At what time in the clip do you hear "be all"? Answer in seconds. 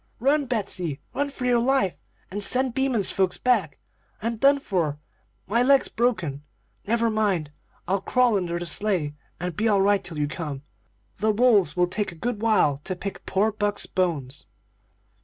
9.55-9.83